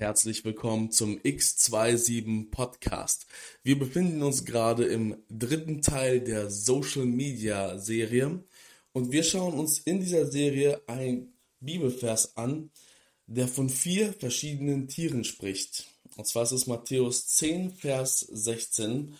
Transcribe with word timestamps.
herzlich 0.00 0.44
willkommen 0.44 0.92
zum 0.92 1.18
X27 1.18 2.52
Podcast. 2.52 3.26
Wir 3.64 3.76
befinden 3.76 4.22
uns 4.22 4.44
gerade 4.44 4.84
im 4.84 5.16
dritten 5.28 5.82
Teil 5.82 6.20
der 6.20 6.50
Social 6.50 7.04
Media 7.04 7.78
Serie 7.78 8.44
und 8.92 9.10
wir 9.10 9.24
schauen 9.24 9.54
uns 9.54 9.80
in 9.80 9.98
dieser 9.98 10.26
Serie 10.26 10.80
ein 10.86 11.32
Bibelvers 11.58 12.36
an, 12.36 12.70
der 13.26 13.48
von 13.48 13.68
vier 13.68 14.12
verschiedenen 14.12 14.86
Tieren 14.86 15.24
spricht. 15.24 15.88
Und 16.16 16.28
zwar 16.28 16.44
ist 16.44 16.52
es 16.52 16.68
Matthäus 16.68 17.26
10, 17.26 17.72
Vers 17.72 18.20
16. 18.20 19.16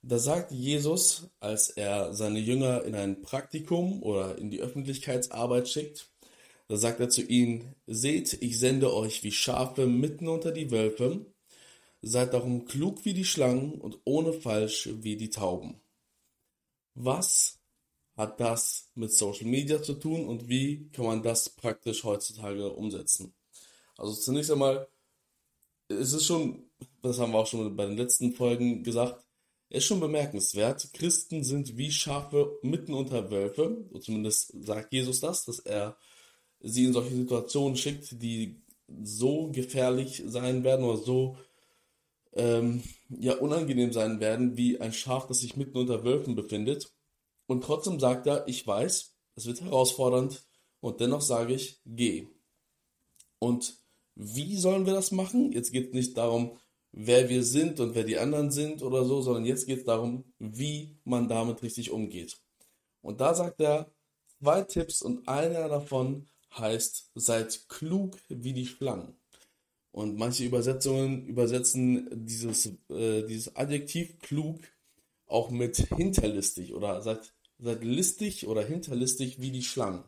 Da 0.00 0.18
sagt 0.18 0.52
Jesus, 0.52 1.28
als 1.38 1.68
er 1.68 2.14
seine 2.14 2.38
Jünger 2.38 2.84
in 2.84 2.94
ein 2.94 3.20
Praktikum 3.20 4.02
oder 4.02 4.38
in 4.38 4.50
die 4.50 4.62
Öffentlichkeitsarbeit 4.62 5.68
schickt, 5.68 6.08
da 6.68 6.76
sagt 6.76 7.00
er 7.00 7.08
zu 7.08 7.22
ihnen, 7.22 7.74
seht, 7.86 8.34
ich 8.42 8.58
sende 8.58 8.92
euch 8.94 9.22
wie 9.22 9.32
Schafe 9.32 9.86
mitten 9.86 10.28
unter 10.28 10.50
die 10.50 10.70
Wölfe, 10.70 11.26
seid 12.00 12.34
darum 12.34 12.64
klug 12.64 13.04
wie 13.04 13.14
die 13.14 13.24
Schlangen 13.24 13.80
und 13.80 13.98
ohne 14.04 14.32
falsch 14.32 14.88
wie 14.92 15.16
die 15.16 15.30
Tauben. 15.30 15.80
Was 16.94 17.58
hat 18.16 18.40
das 18.40 18.90
mit 18.94 19.12
Social 19.12 19.46
Media 19.46 19.82
zu 19.82 19.94
tun 19.94 20.26
und 20.26 20.48
wie 20.48 20.88
kann 20.92 21.06
man 21.06 21.22
das 21.22 21.50
praktisch 21.50 22.04
heutzutage 22.04 22.70
umsetzen? 22.72 23.34
Also 23.96 24.14
zunächst 24.14 24.50
einmal, 24.50 24.88
es 25.88 26.12
ist 26.12 26.26
schon, 26.26 26.70
das 27.02 27.18
haben 27.18 27.32
wir 27.32 27.38
auch 27.38 27.46
schon 27.46 27.74
bei 27.76 27.86
den 27.86 27.96
letzten 27.96 28.32
Folgen 28.32 28.82
gesagt, 28.82 29.24
es 29.70 29.78
ist 29.78 29.86
schon 29.86 30.00
bemerkenswert, 30.00 30.92
Christen 30.92 31.42
sind 31.42 31.76
wie 31.76 31.90
Schafe 31.90 32.58
mitten 32.62 32.94
unter 32.94 33.30
Wölfe, 33.30 33.84
zumindest 34.00 34.52
sagt 34.64 34.92
Jesus 34.92 35.20
das, 35.20 35.44
dass 35.44 35.58
er 35.58 35.96
sie 36.64 36.84
in 36.84 36.92
solche 36.92 37.14
Situationen 37.14 37.76
schickt, 37.76 38.22
die 38.22 38.62
so 39.02 39.50
gefährlich 39.52 40.22
sein 40.26 40.64
werden 40.64 40.84
oder 40.84 40.98
so 40.98 41.36
ähm, 42.32 42.82
ja 43.08 43.34
unangenehm 43.36 43.92
sein 43.92 44.18
werden, 44.20 44.56
wie 44.56 44.80
ein 44.80 44.92
Schaf, 44.92 45.26
das 45.26 45.40
sich 45.40 45.56
mitten 45.56 45.78
unter 45.78 46.04
Wölfen 46.04 46.34
befindet. 46.34 46.92
Und 47.46 47.62
trotzdem 47.62 48.00
sagt 48.00 48.26
er, 48.26 48.48
ich 48.48 48.66
weiß, 48.66 49.14
es 49.36 49.46
wird 49.46 49.60
herausfordernd 49.60 50.44
und 50.80 51.00
dennoch 51.00 51.20
sage 51.20 51.54
ich, 51.54 51.80
geh. 51.84 52.28
Und 53.38 53.76
wie 54.14 54.56
sollen 54.56 54.86
wir 54.86 54.94
das 54.94 55.12
machen? 55.12 55.52
Jetzt 55.52 55.70
geht 55.72 55.88
es 55.88 55.92
nicht 55.92 56.16
darum, 56.16 56.58
wer 56.92 57.28
wir 57.28 57.44
sind 57.44 57.80
und 57.80 57.94
wer 57.94 58.04
die 58.04 58.18
anderen 58.18 58.50
sind 58.50 58.82
oder 58.82 59.04
so, 59.04 59.20
sondern 59.20 59.44
jetzt 59.44 59.66
geht 59.66 59.80
es 59.80 59.84
darum, 59.84 60.24
wie 60.38 60.96
man 61.04 61.28
damit 61.28 61.62
richtig 61.62 61.90
umgeht. 61.90 62.38
Und 63.02 63.20
da 63.20 63.34
sagt 63.34 63.60
er 63.60 63.90
zwei 64.38 64.62
Tipps 64.62 65.02
und 65.02 65.28
einer 65.28 65.68
davon 65.68 66.26
heißt, 66.58 67.10
seid 67.14 67.68
klug 67.68 68.18
wie 68.28 68.52
die 68.52 68.66
Schlangen. 68.66 69.16
Und 69.92 70.16
manche 70.16 70.44
Übersetzungen 70.44 71.24
übersetzen 71.24 72.08
dieses, 72.12 72.66
äh, 72.88 73.22
dieses 73.26 73.54
Adjektiv 73.54 74.18
klug 74.18 74.60
auch 75.26 75.50
mit 75.50 75.76
hinterlistig 75.76 76.74
oder 76.74 77.00
seid, 77.02 77.32
seid 77.58 77.84
listig 77.84 78.46
oder 78.48 78.64
hinterlistig 78.64 79.40
wie 79.40 79.52
die 79.52 79.62
Schlangen. 79.62 80.04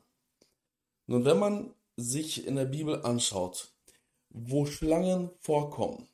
Nun, 1.06 1.25
wenn 1.25 1.38
man 1.38 1.75
sich 1.97 2.47
in 2.47 2.56
der 2.56 2.64
Bibel 2.64 3.03
anschaut, 3.03 3.72
wo 4.31 4.66
Schlangen 4.66 5.31
vorkommen, 5.38 6.08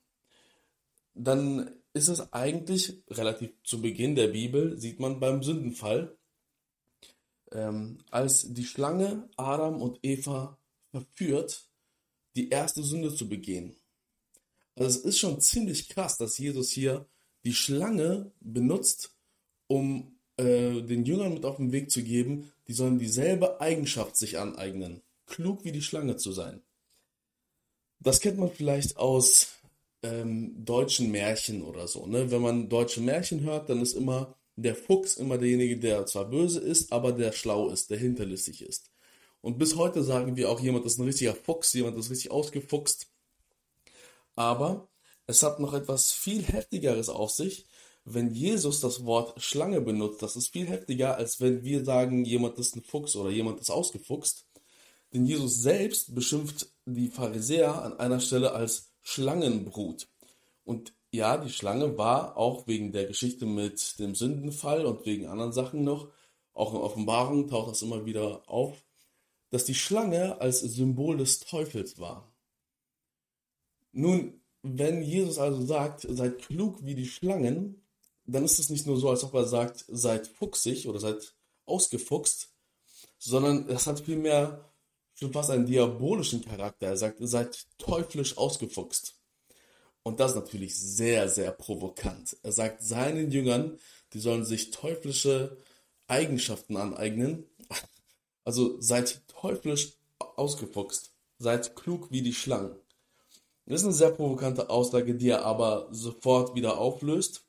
dann 1.14 1.70
ist 1.94 2.08
es 2.08 2.32
eigentlich 2.32 3.02
relativ 3.08 3.50
zu 3.64 3.80
Beginn 3.80 4.14
der 4.14 4.28
Bibel, 4.28 4.78
sieht 4.78 5.00
man 5.00 5.20
beim 5.20 5.42
Sündenfall, 5.42 6.16
ähm, 7.54 7.98
als 8.10 8.52
die 8.52 8.64
Schlange 8.64 9.28
Adam 9.36 9.80
und 9.80 9.98
Eva 10.02 10.58
verführt, 10.90 11.68
die 12.34 12.48
erste 12.50 12.82
Sünde 12.82 13.14
zu 13.14 13.28
begehen. 13.28 13.74
Also 14.76 14.98
es 14.98 15.04
ist 15.04 15.18
schon 15.18 15.40
ziemlich 15.40 15.88
krass, 15.88 16.16
dass 16.16 16.38
Jesus 16.38 16.70
hier 16.70 17.06
die 17.44 17.54
Schlange 17.54 18.32
benutzt, 18.40 19.14
um 19.66 20.18
äh, 20.36 20.82
den 20.82 21.04
Jüngern 21.04 21.34
mit 21.34 21.44
auf 21.44 21.56
den 21.56 21.72
Weg 21.72 21.90
zu 21.90 22.02
geben, 22.02 22.52
die 22.68 22.72
sollen 22.72 22.98
dieselbe 22.98 23.60
Eigenschaft 23.60 24.16
sich 24.16 24.38
aneignen, 24.38 25.02
klug 25.26 25.64
wie 25.64 25.72
die 25.72 25.82
Schlange 25.82 26.16
zu 26.16 26.32
sein. 26.32 26.62
Das 28.00 28.20
kennt 28.20 28.38
man 28.38 28.50
vielleicht 28.50 28.96
aus 28.96 29.58
ähm, 30.02 30.64
deutschen 30.64 31.10
Märchen 31.10 31.62
oder 31.62 31.86
so. 31.86 32.06
Ne? 32.06 32.30
Wenn 32.30 32.42
man 32.42 32.68
deutsche 32.68 33.00
Märchen 33.00 33.40
hört, 33.40 33.68
dann 33.68 33.80
ist 33.80 33.92
immer 33.92 34.34
der 34.62 34.74
Fuchs 34.74 35.16
immer 35.16 35.38
derjenige, 35.38 35.78
der 35.78 36.06
zwar 36.06 36.24
böse 36.24 36.60
ist, 36.60 36.92
aber 36.92 37.12
der 37.12 37.32
schlau 37.32 37.68
ist, 37.68 37.90
der 37.90 37.98
hinterlistig 37.98 38.62
ist. 38.62 38.90
Und 39.40 39.58
bis 39.58 39.76
heute 39.76 40.02
sagen 40.02 40.36
wir 40.36 40.50
auch, 40.50 40.60
jemand 40.60 40.86
ist 40.86 40.98
ein 40.98 41.04
richtiger 41.04 41.34
Fuchs, 41.34 41.72
jemand 41.72 41.98
ist 41.98 42.10
richtig 42.10 42.30
ausgefuchst. 42.30 43.08
Aber 44.36 44.88
es 45.26 45.42
hat 45.42 45.60
noch 45.60 45.74
etwas 45.74 46.12
viel 46.12 46.42
heftigeres 46.42 47.08
auf 47.08 47.30
sich, 47.30 47.66
wenn 48.04 48.32
Jesus 48.32 48.80
das 48.80 49.04
Wort 49.04 49.40
Schlange 49.42 49.80
benutzt. 49.80 50.22
Das 50.22 50.36
ist 50.36 50.48
viel 50.48 50.66
heftiger, 50.66 51.16
als 51.16 51.40
wenn 51.40 51.62
wir 51.64 51.84
sagen, 51.84 52.24
jemand 52.24 52.58
ist 52.58 52.76
ein 52.76 52.82
Fuchs 52.82 53.16
oder 53.16 53.30
jemand 53.30 53.60
ist 53.60 53.70
ausgefuchst. 53.70 54.46
Denn 55.12 55.26
Jesus 55.26 55.60
selbst 55.60 56.14
beschimpft 56.14 56.72
die 56.86 57.08
Pharisäer 57.08 57.82
an 57.82 57.98
einer 57.98 58.20
Stelle 58.20 58.52
als 58.52 58.92
Schlangenbrut. 59.02 60.08
Und 60.64 60.94
ja, 61.12 61.36
die 61.36 61.50
Schlange 61.50 61.98
war 61.98 62.36
auch 62.38 62.66
wegen 62.66 62.90
der 62.90 63.06
Geschichte 63.06 63.44
mit 63.44 63.98
dem 63.98 64.14
Sündenfall 64.14 64.86
und 64.86 65.04
wegen 65.04 65.26
anderen 65.26 65.52
Sachen 65.52 65.84
noch, 65.84 66.08
auch 66.54 66.72
in 66.72 66.80
Offenbarung 66.80 67.48
taucht 67.48 67.70
das 67.70 67.82
immer 67.82 68.06
wieder 68.06 68.48
auf, 68.48 68.82
dass 69.50 69.66
die 69.66 69.74
Schlange 69.74 70.40
als 70.40 70.60
Symbol 70.60 71.18
des 71.18 71.40
Teufels 71.40 71.98
war. 71.98 72.32
Nun, 73.92 74.40
wenn 74.62 75.02
Jesus 75.02 75.38
also 75.38 75.64
sagt, 75.64 76.06
seid 76.08 76.38
klug 76.38 76.82
wie 76.82 76.94
die 76.94 77.06
Schlangen, 77.06 77.82
dann 78.24 78.44
ist 78.44 78.58
es 78.58 78.70
nicht 78.70 78.86
nur 78.86 78.96
so, 78.96 79.10
als 79.10 79.22
ob 79.24 79.34
er 79.34 79.46
sagt, 79.46 79.84
seid 79.88 80.26
fuchsig 80.28 80.88
oder 80.88 80.98
seid 80.98 81.34
ausgefuchst, 81.66 82.54
sondern 83.18 83.66
das 83.66 83.86
hat 83.86 84.00
vielmehr 84.00 84.72
schon 85.12 85.32
fast 85.32 85.50
einen 85.50 85.66
diabolischen 85.66 86.42
Charakter. 86.42 86.86
Er 86.86 86.96
sagt, 86.96 87.18
seid 87.20 87.66
teuflisch 87.76 88.38
ausgefuchst. 88.38 89.21
Und 90.02 90.20
das 90.20 90.32
ist 90.32 90.36
natürlich 90.36 90.76
sehr, 90.76 91.28
sehr 91.28 91.52
provokant. 91.52 92.36
Er 92.42 92.52
sagt 92.52 92.82
seinen 92.82 93.30
Jüngern, 93.30 93.78
die 94.12 94.18
sollen 94.18 94.44
sich 94.44 94.70
teuflische 94.70 95.56
Eigenschaften 96.06 96.76
aneignen. 96.76 97.46
Also 98.44 98.80
seid 98.80 99.22
teuflisch 99.28 99.92
ausgefuchst. 100.18 101.12
Seid 101.38 101.76
klug 101.76 102.10
wie 102.10 102.22
die 102.22 102.34
Schlangen. 102.34 102.74
Das 103.66 103.82
ist 103.82 103.84
eine 103.84 103.94
sehr 103.94 104.10
provokante 104.10 104.68
Aussage, 104.68 105.14
die 105.14 105.28
er 105.28 105.44
aber 105.44 105.86
sofort 105.92 106.56
wieder 106.56 106.78
auflöst. 106.78 107.44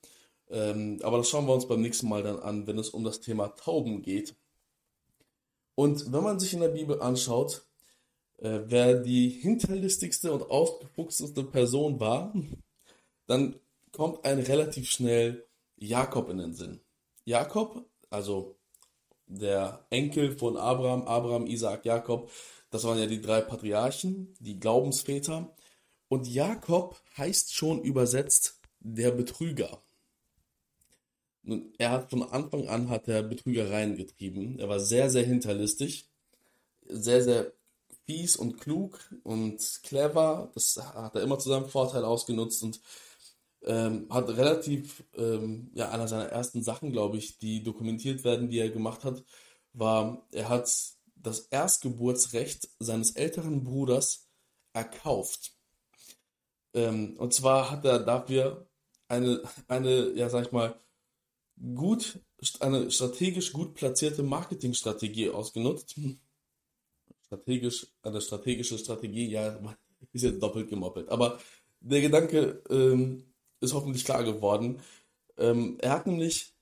Ähm, 0.49 0.99
aber 1.01 1.17
das 1.17 1.29
schauen 1.29 1.47
wir 1.47 1.53
uns 1.55 1.67
beim 1.67 1.81
nächsten 1.81 2.07
Mal 2.07 2.21
dann 2.21 2.39
an, 2.39 2.67
wenn 2.67 2.77
es 2.77 2.89
um 2.89 3.03
das 3.03 3.21
Thema 3.21 3.47
Tauben 3.55 4.03
geht. 4.03 4.35
Und 5.73 6.11
wenn 6.13 6.23
man 6.23 6.39
sich 6.39 6.53
in 6.53 6.59
der 6.59 6.69
Bibel 6.69 7.01
anschaut, 7.01 7.65
äh, 8.43 8.69
wer 8.69 8.95
die 8.95 9.29
hinterlistigste 9.29 10.31
und 10.33 10.43
ausgefuchsteste 10.51 11.43
Person 11.43 11.99
war, 11.99 12.33
dann 13.25 13.55
kommt 13.91 14.25
ein 14.25 14.39
relativ 14.39 14.89
schnell 14.89 15.45
Jakob 15.77 16.29
in 16.29 16.37
den 16.39 16.53
Sinn. 16.53 16.81
Jakob, 17.23 17.85
also 18.09 18.57
der 19.27 19.85
Enkel 19.89 20.37
von 20.37 20.57
Abraham, 20.57 21.03
Abraham, 21.03 21.47
Isaac, 21.47 21.85
Jakob, 21.85 22.29
das 22.69 22.83
waren 22.83 22.99
ja 22.99 23.05
die 23.05 23.21
drei 23.21 23.41
Patriarchen, 23.41 24.33
die 24.39 24.59
Glaubensväter. 24.59 25.55
Und 26.09 26.27
Jakob 26.27 27.01
heißt 27.17 27.53
schon 27.53 27.81
übersetzt 27.81 28.59
der 28.79 29.11
Betrüger. 29.11 29.81
Nun, 31.43 31.73
er 31.77 31.91
hat 31.91 32.09
von 32.09 32.23
Anfang 32.23 32.67
an 32.67 32.89
hat 32.89 33.07
er 33.07 33.23
Betrügereien 33.23 33.95
getrieben. 33.95 34.59
Er 34.59 34.69
war 34.69 34.79
sehr, 34.79 35.09
sehr 35.09 35.23
hinterlistig, 35.23 36.09
sehr, 36.87 37.23
sehr 37.23 37.53
fies 38.05 38.35
und 38.35 38.59
klug 38.59 38.99
und 39.23 39.79
clever. 39.83 40.51
Das 40.53 40.77
hat 40.77 41.15
er 41.15 41.21
immer 41.21 41.39
zu 41.39 41.49
seinem 41.49 41.69
Vorteil 41.69 42.03
ausgenutzt 42.05 42.63
und 42.63 42.81
ähm, 43.65 44.07
hat 44.09 44.29
relativ, 44.29 45.03
ähm, 45.15 45.71
ja, 45.73 45.89
einer 45.89 46.07
seiner 46.07 46.25
ersten 46.25 46.63
Sachen, 46.63 46.91
glaube 46.91 47.17
ich, 47.17 47.37
die 47.37 47.63
dokumentiert 47.63 48.23
werden, 48.23 48.49
die 48.49 48.59
er 48.59 48.69
gemacht 48.69 49.03
hat, 49.03 49.23
war, 49.73 50.27
er 50.31 50.49
hat 50.49 50.69
das 51.15 51.39
Erstgeburtsrecht 51.39 52.69
seines 52.79 53.11
älteren 53.11 53.63
Bruders 53.63 54.27
erkauft. 54.73 55.53
Ähm, 56.73 57.15
und 57.17 57.33
zwar 57.33 57.71
hat 57.71 57.85
er 57.85 57.99
dafür 57.99 58.67
eine, 59.07 59.41
eine, 59.67 60.11
ja, 60.13 60.29
sag 60.29 60.47
ich 60.47 60.51
mal, 60.51 60.79
gut, 61.75 62.19
eine 62.59 62.91
strategisch 62.91 63.53
gut 63.53 63.75
platzierte 63.75 64.23
Marketingstrategie 64.23 65.29
ausgenutzt 65.29 65.95
strategisch, 67.33 67.87
eine 68.01 68.21
strategische 68.21 68.77
Strategie, 68.77 69.29
ja, 69.29 69.59
ist 70.13 70.23
jetzt 70.23 70.41
doppelt 70.41 70.69
gemoppelt. 70.69 71.09
Aber 71.09 71.39
der 71.79 72.01
Gedanke 72.01 72.61
ähm, 72.69 73.23
ist 73.59 73.73
hoffentlich 73.73 74.05
klar 74.05 74.23
geworden. 74.23 74.79
Ähm, 75.37 75.77
er 75.81 75.91
hat 75.91 76.07
nämlich 76.07 76.53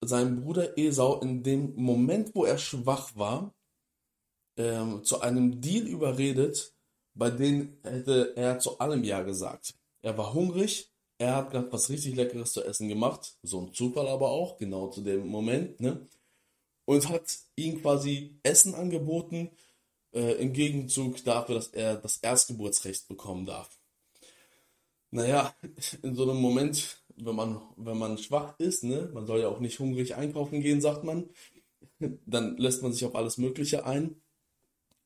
seinen 0.00 0.42
Bruder 0.42 0.76
Esau 0.78 1.20
in 1.20 1.42
dem 1.42 1.74
Moment, 1.76 2.34
wo 2.34 2.44
er 2.44 2.58
schwach 2.58 3.16
war, 3.16 3.54
ähm, 4.56 5.04
zu 5.04 5.20
einem 5.20 5.60
Deal 5.60 5.86
überredet, 5.86 6.74
bei 7.14 7.30
denen 7.30 7.78
hätte 7.82 8.36
er 8.36 8.58
zu 8.58 8.78
allem 8.78 9.04
Ja 9.04 9.22
gesagt. 9.22 9.74
Er 10.02 10.16
war 10.16 10.32
hungrig, 10.34 10.92
er 11.18 11.36
hat 11.36 11.50
gerade 11.50 11.72
was 11.72 11.90
richtig 11.90 12.14
Leckeres 12.14 12.52
zu 12.52 12.64
essen 12.64 12.88
gemacht, 12.88 13.36
so 13.42 13.60
ein 13.60 13.72
Zufall 13.72 14.08
aber 14.08 14.30
auch, 14.30 14.56
genau 14.58 14.88
zu 14.88 15.00
dem 15.02 15.26
Moment, 15.26 15.80
ne? 15.80 16.06
Und 16.84 17.08
hat 17.08 17.38
ihm 17.56 17.82
quasi 17.82 18.38
Essen 18.42 18.74
angeboten, 18.74 19.50
äh, 20.12 20.32
im 20.34 20.52
Gegenzug 20.52 21.22
dafür, 21.24 21.56
dass 21.56 21.68
er 21.68 21.96
das 21.96 22.18
Erstgeburtsrecht 22.18 23.08
bekommen 23.08 23.46
darf. 23.46 23.78
Naja, 25.10 25.54
in 26.02 26.14
so 26.14 26.24
einem 26.24 26.40
Moment, 26.40 27.02
wenn 27.16 27.34
man, 27.34 27.60
wenn 27.76 27.98
man 27.98 28.18
schwach 28.18 28.54
ist, 28.58 28.84
ne, 28.84 29.10
man 29.12 29.26
soll 29.26 29.40
ja 29.40 29.48
auch 29.48 29.60
nicht 29.60 29.78
hungrig 29.78 30.14
einkaufen 30.14 30.60
gehen, 30.60 30.80
sagt 30.80 31.04
man, 31.04 31.28
dann 32.26 32.56
lässt 32.56 32.82
man 32.82 32.92
sich 32.92 33.04
auf 33.04 33.14
alles 33.14 33.38
Mögliche 33.38 33.84
ein. 33.86 34.20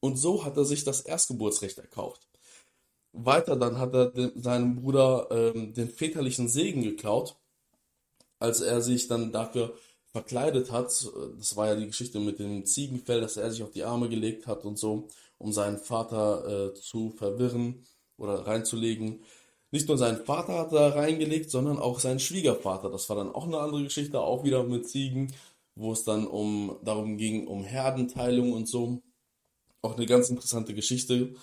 Und 0.01 0.17
so 0.17 0.45
hat 0.45 0.57
er 0.57 0.65
sich 0.65 0.85
das 0.85 1.01
Erstgeburtsrecht 1.03 1.79
erkauft. 1.79 2.27
Weiter 3.13 3.57
dann 3.57 3.79
hat 3.79 3.95
er 3.95 4.07
dem, 4.07 4.33
seinem 4.35 4.77
Bruder 4.77 5.29
ähm, 5.31 5.75
den 5.75 5.89
väterlichen 5.89 6.49
Segen 6.49 6.83
geklaut, 6.83 7.37
als 8.39 8.61
er 8.61 8.81
sich 8.81 9.07
dann 9.07 9.33
dafür 9.33 9.79
verkleidet 10.13 10.71
hat. 10.71 10.89
Das 11.39 11.57
war 11.57 11.69
ja 11.69 11.75
die 11.75 11.87
Geschichte 11.87 12.21
mit 12.21 12.39
dem 12.39 12.65
Ziegenfell, 12.67 13.21
dass 13.21 13.37
er 13.37 13.51
sich 13.51 13.63
auf 13.63 13.71
die 13.71 13.85
Arme 13.85 14.09
gelegt 14.09 14.47
hat 14.47 14.65
und 14.65 14.79
so, 14.79 15.09
um 15.39 15.53
seinen 15.53 15.79
Vater 15.79 16.71
äh, 16.71 16.75
zu 16.75 17.11
verwirren 17.11 17.85
oder 18.19 18.47
reinzulegen. 18.47 19.23
Nicht 19.71 19.89
nur 19.89 19.97
seinen 19.97 20.25
Vater 20.25 20.59
hat 20.59 20.73
er 20.73 20.95
reingelegt, 20.95 21.51
sondern 21.51 21.79
auch 21.79 21.99
seinen 21.99 22.21
Schwiegervater. 22.21 22.91
Das 22.91 23.09
war 23.09 23.17
dann 23.17 23.35
auch 23.35 23.47
eine 23.47 23.59
andere 23.59 23.83
Geschichte, 23.85 24.21
auch 24.21 24.45
wieder 24.45 24.65
mit 24.65 24.87
Ziegen, 24.89 25.33
wo 25.75 25.93
es 25.93 26.05
dann 26.05 26.27
um 26.27 26.77
darum 26.85 27.17
ging, 27.17 27.47
um 27.47 27.65
Herdenteilung 27.65 28.53
und 28.53 28.69
so. 28.69 29.01
Auch 29.81 29.97
eine 29.97 30.07
ganz 30.07 30.29
interessante 30.29 30.75
Geschichte. 30.75 31.35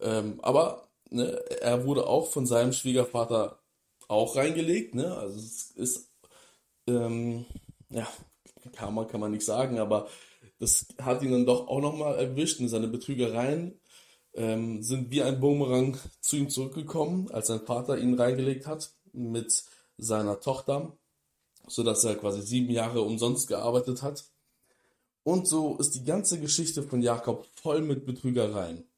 Ähm, 0.00 0.38
aber 0.42 0.88
ne, 1.10 1.42
er 1.62 1.86
wurde 1.86 2.06
auch 2.06 2.30
von 2.30 2.46
seinem 2.46 2.74
Schwiegervater 2.74 3.58
auch 4.06 4.36
reingelegt. 4.36 4.94
Ne? 4.94 5.16
Also 5.16 5.38
es 5.38 5.70
ist, 5.70 6.10
ähm, 6.86 7.46
ja, 7.90 8.06
Karma 8.72 9.04
kann 9.04 9.20
man 9.20 9.32
nicht 9.32 9.44
sagen, 9.44 9.78
aber 9.78 10.08
das 10.58 10.86
hat 11.00 11.22
ihn 11.22 11.32
dann 11.32 11.46
doch 11.46 11.68
auch 11.68 11.80
nochmal 11.80 12.16
erwischt. 12.16 12.60
Und 12.60 12.68
seine 12.68 12.88
Betrügereien 12.88 13.80
ähm, 14.34 14.82
sind 14.82 15.10
wie 15.10 15.22
ein 15.22 15.40
Bumerang 15.40 15.98
zu 16.20 16.36
ihm 16.36 16.50
zurückgekommen, 16.50 17.30
als 17.30 17.48
sein 17.48 17.64
Vater 17.64 17.98
ihn 17.98 18.14
reingelegt 18.14 18.66
hat 18.66 18.92
mit 19.12 19.64
seiner 19.96 20.40
Tochter, 20.40 20.96
sodass 21.66 22.04
er 22.04 22.16
quasi 22.16 22.42
sieben 22.42 22.70
Jahre 22.70 23.02
umsonst 23.02 23.48
gearbeitet 23.48 24.02
hat. 24.02 24.24
Und 25.22 25.46
so 25.46 25.76
ist 25.76 25.94
die 25.94 26.04
ganze 26.04 26.40
Geschichte 26.40 26.82
von 26.82 27.02
Jakob 27.02 27.46
voll 27.54 27.82
mit 27.82 28.06
Betrügereien. 28.06 28.88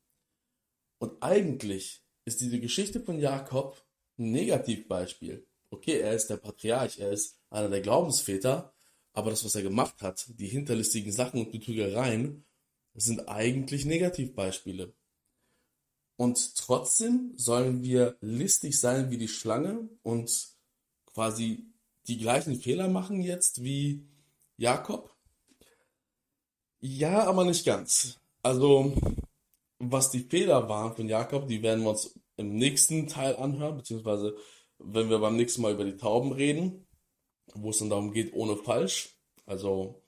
Und 0.99 1.23
eigentlich 1.23 2.03
ist 2.25 2.41
diese 2.41 2.61
Geschichte 2.61 3.01
von 3.01 3.19
Jakob 3.19 3.83
ein 4.19 4.31
Negativbeispiel. 4.31 5.47
Okay, 5.71 5.99
er 6.01 6.13
ist 6.13 6.29
der 6.29 6.37
Patriarch, 6.37 6.99
er 6.99 7.11
ist 7.11 7.37
einer 7.49 7.69
der 7.69 7.81
Glaubensväter, 7.81 8.73
aber 9.13 9.31
das, 9.31 9.45
was 9.45 9.55
er 9.55 9.63
gemacht 9.63 10.03
hat, 10.03 10.27
die 10.39 10.49
hinterlistigen 10.49 11.13
Sachen 11.13 11.41
und 11.41 11.53
Betrügereien, 11.53 12.45
sind 12.95 13.29
eigentlich 13.29 13.85
Negativbeispiele. 13.85 14.93
Und 16.17 16.55
trotzdem 16.57 17.33
sollen 17.37 17.83
wir 17.83 18.17
listig 18.21 18.79
sein 18.79 19.11
wie 19.11 19.19
die 19.19 19.29
Schlange 19.29 19.89
und 20.03 20.49
quasi 21.15 21.65
die 22.09 22.19
gleichen 22.19 22.61
Fehler 22.61 22.89
machen 22.89 23.23
jetzt 23.23 23.63
wie 23.63 24.07
Jakob? 24.57 25.15
Ja, 26.81 27.25
aber 27.25 27.45
nicht 27.45 27.65
ganz. 27.65 28.19
Also 28.43 28.95
was 29.79 30.11
die 30.11 30.21
Fehler 30.21 30.69
waren 30.69 30.95
von 30.95 31.09
Jakob, 31.09 31.49
die 31.49 31.63
werden 31.63 31.85
wir 31.85 31.91
uns 31.91 32.15
im 32.37 32.57
nächsten 32.57 33.07
Teil 33.07 33.37
anhören, 33.37 33.79
beziehungsweise 33.79 34.37
wenn 34.79 35.09
wir 35.09 35.19
beim 35.19 35.37
nächsten 35.37 35.63
Mal 35.63 35.73
über 35.73 35.85
die 35.85 35.97
Tauben 35.97 36.33
reden, 36.33 36.87
wo 37.55 37.71
es 37.71 37.79
dann 37.79 37.91
darum 37.91 38.13
geht, 38.13 38.33
ohne 38.33 38.57
falsch, 38.57 39.17
also 39.47 40.03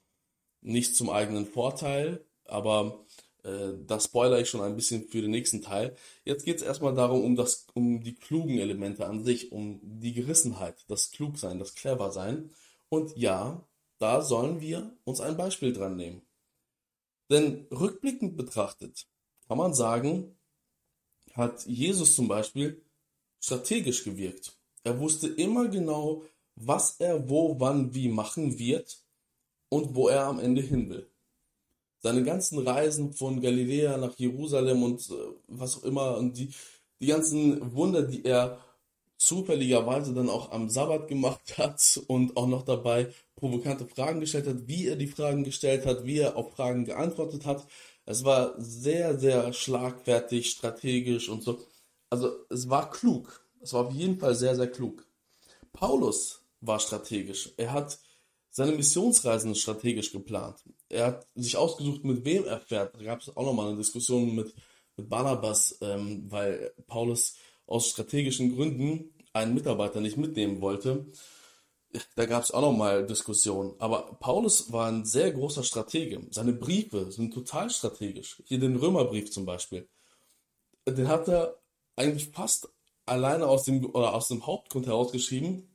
nicht 0.61 0.97
zum 0.97 1.11
eigenen 1.11 1.47
Vorteil, 1.47 2.25
aber 2.45 3.05
äh, 3.43 3.73
das 3.87 4.05
spoiler 4.05 4.41
ich 4.41 4.49
schon 4.49 4.61
ein 4.61 4.77
bisschen 4.77 5.05
für 5.09 5.21
den 5.21 5.31
nächsten 5.31 5.63
Teil. 5.63 5.97
Jetzt 6.25 6.45
geht 6.45 6.57
es 6.57 6.63
erstmal 6.63 6.95
darum, 6.95 7.25
um, 7.25 7.37
das, 7.37 7.67
um 7.75 8.03
die 8.03 8.15
klugen 8.15 8.59
Elemente 8.59 9.07
an 9.07 9.25
sich, 9.25 9.53
um 9.53 9.81
die 9.83 10.15
Gerissenheit, 10.15 10.85
das 10.89 11.11
Klugsein, 11.11 11.59
das 11.59 11.75
Cleversein. 11.75 12.51
Und 12.89 13.17
ja, 13.17 13.67
da 13.99 14.23
sollen 14.23 14.61
wir 14.61 14.97
uns 15.05 15.21
ein 15.21 15.37
Beispiel 15.37 15.73
dran 15.73 15.97
nehmen. 15.97 16.23
Denn 17.31 17.67
rückblickend 17.71 18.37
betrachtet 18.37 19.07
kann 19.49 19.59
man 19.59 19.75
sagen, 19.75 20.37
hat 21.35 21.67
Jesus 21.67 22.15
zum 22.15 22.29
Beispiel 22.29 22.83
strategisch 23.41 24.05
gewirkt. 24.05 24.57
Er 24.85 24.99
wusste 24.99 25.29
immer 25.29 25.69
genau, 25.69 26.25
was 26.57 26.97
er 26.99 27.29
wo, 27.29 27.59
wann, 27.59 27.95
wie 27.95 28.09
machen 28.09 28.59
wird 28.59 29.03
und 29.69 29.95
wo 29.95 30.09
er 30.09 30.25
am 30.25 30.39
Ende 30.39 30.63
hin 30.63 30.91
will. 30.91 31.09
Seine 31.99 32.25
ganzen 32.25 32.59
Reisen 32.59 33.13
von 33.13 33.41
Galiläa 33.41 33.97
nach 33.97 34.19
Jerusalem 34.19 34.83
und 34.83 35.01
äh, 35.11 35.15
was 35.49 35.79
auch 35.79 35.85
immer 35.85 36.17
und 36.19 36.37
die, 36.37 36.53
die 37.01 37.07
ganzen 37.07 37.75
Wunder, 37.75 38.03
die 38.03 38.25
er 38.25 38.59
zufälligerweise 39.17 40.13
dann 40.15 40.29
auch 40.29 40.51
am 40.51 40.69
Sabbat 40.69 41.09
gemacht 41.09 41.55
hat 41.59 42.01
und 42.09 42.37
auch 42.37 42.49
noch 42.49 42.63
dabei 42.63 43.13
provokante 43.37 43.87
Fragen 43.87 44.21
gestellt 44.21 44.47
hat, 44.47 44.67
wie 44.67 44.89
er 44.89 44.97
die 44.97 45.07
Fragen 45.07 45.45
gestellt 45.45 45.87
hat, 45.87 46.05
wie 46.05 46.19
er 46.19 46.37
auf 46.37 46.55
Fragen 46.55 46.85
geantwortet 46.85 47.47
hat, 47.47 47.67
es 48.05 48.25
war 48.25 48.55
sehr, 48.59 49.19
sehr 49.19 49.53
schlagfertig, 49.53 50.51
strategisch 50.51 51.29
und 51.29 51.43
so. 51.43 51.61
Also 52.11 52.33
es 52.51 52.69
war 52.69 52.91
klug. 52.91 53.47
Es 53.61 53.73
war 53.73 53.87
auf 53.87 53.93
jeden 53.93 54.19
Fall 54.19 54.35
sehr, 54.35 54.57
sehr 54.57 54.71
klug. 54.71 55.07
Paulus 55.73 56.42
war 56.63 56.81
strategisch. 56.81 57.51
Er 57.59 57.73
hat 57.73 57.99
seine 58.51 58.73
Missionsreisen 58.73 59.55
strategisch 59.55 60.13
geplant. 60.13 60.65
Er 60.89 61.07
hat 61.07 61.27
sich 61.35 61.57
ausgesucht, 61.57 62.05
mit 62.05 62.25
wem 62.25 62.45
er 62.47 62.61
fährt. 62.61 62.95
Da 62.95 63.05
gab 63.05 63.21
es 63.21 63.37
auch 63.37 63.45
nochmal 63.45 63.69
eine 63.69 63.77
Diskussion 63.77 64.35
mit, 64.35 64.55
mit 64.97 65.09
Barnabas, 65.09 65.79
ähm, 65.83 66.25
weil 66.31 66.73
Paulus 66.87 67.37
aus 67.67 67.89
strategischen 67.89 68.55
Gründen 68.55 69.15
einen 69.35 69.55
Mitarbeiter 69.55 70.01
nicht 70.01 70.17
mitnehmen 70.17 70.61
wollte 70.61 71.07
da 72.15 72.27
gab 72.27 72.43
es 72.43 72.51
auch 72.51 72.63
noch 72.63 72.73
mal 72.73 73.07
Diskussionen. 73.07 73.75
Aber 73.79 74.17
Paulus 74.19 74.73
war 74.73 74.89
ein 74.89 75.05
sehr 75.05 75.31
großer 75.33 75.63
Stratege. 75.63 76.27
Seine 76.31 76.53
Briefe 76.53 77.11
sind 77.13 77.35
total 77.35 77.71
strategisch. 77.71 78.43
Hier 78.47 78.59
den 78.59 78.77
Römerbrief 78.77 79.31
zum 79.31 79.45
Beispiel. 79.45 79.89
Den 80.87 81.09
hat 81.09 81.29
er 81.29 81.59
eigentlich 81.97 82.31
fast 82.31 82.69
alleine 83.05 83.47
aus 83.47 83.65
dem, 83.65 83.85
oder 83.95 84.15
aus 84.15 84.29
dem 84.29 84.47
Hauptgrund 84.47 84.87
herausgeschrieben, 84.87 85.69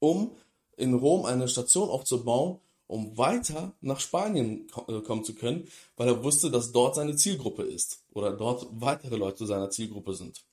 um 0.00 0.30
in 0.76 0.94
Rom 0.94 1.24
eine 1.24 1.48
Station 1.48 1.90
aufzubauen, 1.90 2.60
um 2.86 3.18
weiter 3.18 3.72
nach 3.80 4.00
Spanien 4.00 4.66
äh, 4.88 5.00
kommen 5.00 5.24
zu 5.24 5.34
können, 5.34 5.68
weil 5.96 6.08
er 6.08 6.24
wusste, 6.24 6.50
dass 6.50 6.72
dort 6.72 6.94
seine 6.94 7.16
Zielgruppe 7.16 7.62
ist 7.62 8.02
oder 8.14 8.32
dort 8.32 8.66
weitere 8.70 9.16
Leute 9.16 9.46
seiner 9.46 9.70
Zielgruppe 9.70 10.14
sind. 10.14 10.44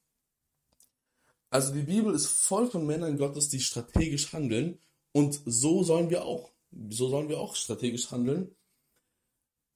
Also 1.50 1.74
die 1.74 1.84
Bibel 1.84 2.14
ist 2.14 2.28
voll 2.28 2.70
von 2.70 2.86
Männern 2.86 3.18
Gottes, 3.18 3.50
die 3.50 3.62
strategisch 3.62 4.34
handeln 4.34 4.80
und 5.14 5.40
so 5.46 5.84
sollen 5.84 6.10
wir 6.10 6.26
auch. 6.26 6.52
So 6.90 7.08
sollen 7.08 7.30
wir 7.30 7.40
auch 7.40 7.56
strategisch 7.56 8.12
handeln. 8.12 8.54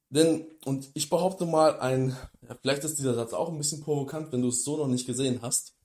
Denn, 0.09 0.45
und 0.65 0.89
ich 0.95 1.09
behaupte 1.09 1.45
mal, 1.45 1.79
ein, 1.79 2.17
ja, 2.41 2.57
vielleicht 2.61 2.83
ist 2.83 2.97
dieser 2.97 3.13
Satz 3.13 3.31
auch 3.31 3.49
ein 3.49 3.57
bisschen 3.57 3.81
provokant, 3.81 4.31
wenn 4.33 4.41
du 4.41 4.49
es 4.49 4.63
so 4.63 4.75
noch 4.75 4.87
nicht 4.87 5.05
gesehen 5.05 5.41
hast, 5.41 5.75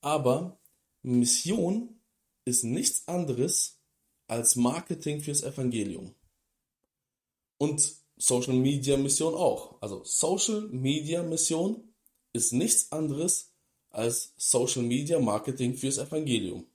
aber 0.00 0.58
Mission 1.02 1.99
ist 2.44 2.64
nichts 2.64 3.06
anderes 3.08 3.78
als 4.26 4.56
Marketing 4.56 5.20
fürs 5.20 5.42
Evangelium. 5.42 6.14
Und 7.58 7.94
Social 8.16 8.54
Media 8.54 8.96
Mission 8.96 9.34
auch. 9.34 9.80
Also 9.80 10.02
Social 10.04 10.68
Media 10.68 11.22
Mission 11.22 11.92
ist 12.32 12.52
nichts 12.52 12.92
anderes 12.92 13.52
als 13.90 14.32
Social 14.36 14.82
Media 14.82 15.18
Marketing 15.18 15.74
fürs 15.74 15.98
Evangelium. 15.98 16.66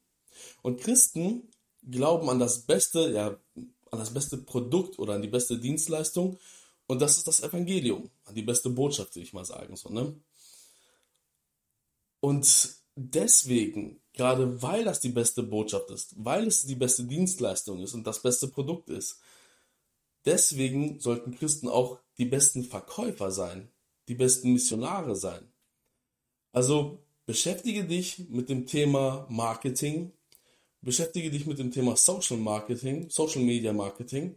Und 0.61 0.81
Christen 0.81 1.49
glauben 1.89 2.29
an 2.29 2.39
das 2.39 2.63
beste, 2.63 3.11
ja, 3.11 3.39
an 3.55 3.99
das 3.99 4.13
beste 4.13 4.37
Produkt 4.37 4.99
oder 4.99 5.13
an 5.13 5.21
die 5.21 5.27
beste 5.27 5.57
Dienstleistung. 5.57 6.37
Und 6.87 7.01
das 7.01 7.17
ist 7.17 7.27
das 7.27 7.41
Evangelium, 7.41 8.09
an 8.25 8.35
die 8.35 8.41
beste 8.41 8.69
Botschaft, 8.69 9.15
würde 9.15 9.25
ich 9.25 9.33
mal 9.33 9.45
sagen. 9.45 9.75
So, 9.75 9.89
ne? 9.89 10.15
Und 12.19 12.75
deswegen, 12.95 14.01
gerade 14.15 14.61
weil 14.61 14.83
das 14.83 14.99
die 15.01 15.09
beste 15.09 15.43
Botschaft 15.43 15.91
ist, 15.91 16.15
weil 16.17 16.47
es 16.47 16.65
die 16.65 16.75
beste 16.75 17.03
Dienstleistung 17.03 17.81
ist 17.83 17.93
und 17.93 18.07
das 18.07 18.21
beste 18.21 18.47
Produkt 18.47 18.89
ist, 18.89 19.19
deswegen 20.25 20.99
sollten 20.99 21.35
Christen 21.35 21.67
auch 21.67 21.99
die 22.17 22.25
besten 22.25 22.63
Verkäufer 22.63 23.31
sein, 23.31 23.69
die 24.07 24.15
besten 24.15 24.53
Missionare 24.53 25.15
sein. 25.15 25.51
Also 26.51 26.99
beschäftige 27.25 27.83
dich 27.83 28.29
mit 28.29 28.49
dem 28.49 28.65
Thema 28.65 29.27
Marketing, 29.29 30.13
beschäftige 30.81 31.29
dich 31.29 31.45
mit 31.45 31.59
dem 31.59 31.71
Thema 31.71 31.95
Social 31.97 32.37
Marketing, 32.37 33.09
Social 33.09 33.41
Media 33.41 33.73
Marketing 33.73 34.35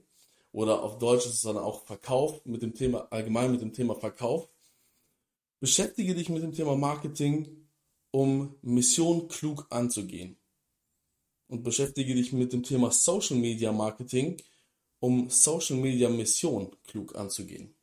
oder 0.52 0.82
auf 0.82 0.98
Deutsch 0.98 1.26
ist 1.26 1.34
es 1.34 1.42
dann 1.42 1.58
auch 1.58 1.84
Verkauf, 1.84 2.44
mit 2.44 2.62
dem 2.62 2.74
Thema, 2.74 3.06
allgemein 3.10 3.52
mit 3.52 3.60
dem 3.60 3.72
Thema 3.72 3.94
Verkauf. 3.94 4.48
Beschäftige 5.60 6.14
dich 6.14 6.28
mit 6.28 6.42
dem 6.42 6.52
Thema 6.52 6.76
Marketing, 6.76 7.57
um 8.10 8.54
Mission 8.62 9.28
klug 9.28 9.66
anzugehen. 9.70 10.36
Und 11.48 11.62
beschäftige 11.62 12.14
dich 12.14 12.32
mit 12.32 12.52
dem 12.52 12.62
Thema 12.62 12.90
Social 12.90 13.36
Media 13.36 13.72
Marketing, 13.72 14.36
um 15.00 15.30
Social 15.30 15.76
Media 15.76 16.08
Mission 16.08 16.76
klug 16.84 17.16
anzugehen. 17.16 17.74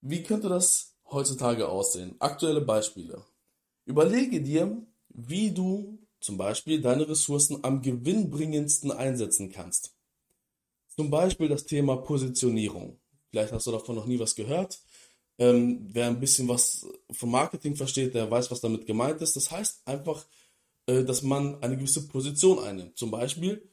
Wie 0.00 0.22
könnte 0.22 0.48
das 0.48 0.94
heutzutage 1.10 1.68
aussehen? 1.68 2.16
Aktuelle 2.18 2.60
Beispiele. 2.60 3.24
Überlege 3.86 4.42
dir, 4.42 4.86
wie 5.08 5.50
du 5.50 5.98
zum 6.20 6.36
Beispiel 6.36 6.80
deine 6.80 7.08
Ressourcen 7.08 7.64
am 7.64 7.82
gewinnbringendsten 7.82 8.90
einsetzen 8.90 9.50
kannst. 9.50 9.94
Zum 10.88 11.10
Beispiel 11.10 11.48
das 11.48 11.66
Thema 11.66 11.96
Positionierung. 11.96 12.98
Vielleicht 13.30 13.52
hast 13.52 13.66
du 13.66 13.72
davon 13.72 13.96
noch 13.96 14.06
nie 14.06 14.18
was 14.18 14.34
gehört. 14.34 14.80
Ähm, 15.38 15.86
wer 15.92 16.06
ein 16.06 16.20
bisschen 16.20 16.48
was 16.48 16.86
vom 17.10 17.30
Marketing 17.30 17.76
versteht, 17.76 18.14
der 18.14 18.30
weiß, 18.30 18.50
was 18.50 18.60
damit 18.60 18.86
gemeint 18.86 19.20
ist. 19.20 19.36
Das 19.36 19.50
heißt 19.50 19.82
einfach, 19.86 20.24
äh, 20.86 21.04
dass 21.04 21.22
man 21.22 21.62
eine 21.62 21.76
gewisse 21.76 22.06
Position 22.08 22.58
einnimmt. 22.58 22.96
Zum 22.96 23.10
Beispiel, 23.10 23.68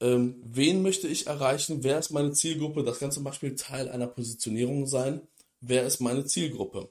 ähm, 0.00 0.42
wen 0.44 0.82
möchte 0.82 1.08
ich 1.08 1.26
erreichen? 1.26 1.82
Wer 1.82 1.98
ist 1.98 2.10
meine 2.10 2.32
Zielgruppe? 2.32 2.84
Das 2.84 2.98
kann 2.98 3.12
zum 3.12 3.24
Beispiel 3.24 3.54
Teil 3.54 3.88
einer 3.88 4.06
Positionierung 4.06 4.86
sein. 4.86 5.22
Wer 5.60 5.86
ist 5.86 6.00
meine 6.00 6.26
Zielgruppe? 6.26 6.90